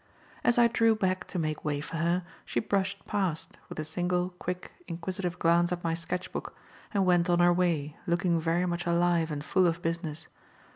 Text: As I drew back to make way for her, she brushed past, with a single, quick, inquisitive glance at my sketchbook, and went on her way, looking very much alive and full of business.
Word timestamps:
As 0.43 0.57
I 0.57 0.65
drew 0.67 0.95
back 0.95 1.27
to 1.27 1.37
make 1.37 1.63
way 1.63 1.79
for 1.79 1.97
her, 1.97 2.23
she 2.43 2.59
brushed 2.59 3.05
past, 3.05 3.59
with 3.69 3.77
a 3.79 3.85
single, 3.85 4.31
quick, 4.39 4.71
inquisitive 4.87 5.37
glance 5.37 5.71
at 5.71 5.83
my 5.83 5.93
sketchbook, 5.93 6.57
and 6.91 7.05
went 7.05 7.29
on 7.29 7.37
her 7.37 7.53
way, 7.53 7.95
looking 8.07 8.39
very 8.41 8.65
much 8.65 8.87
alive 8.87 9.29
and 9.29 9.45
full 9.45 9.67
of 9.67 9.83
business. 9.83 10.27